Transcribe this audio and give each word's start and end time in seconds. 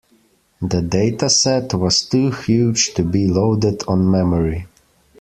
The 0.63 0.81
dataset 0.81 1.75
was 1.79 2.01
too 2.05 2.31
huge 2.31 2.95
to 2.95 3.03
be 3.03 3.27
loaded 3.27 3.83
on 3.87 4.09
memory. 4.09 4.65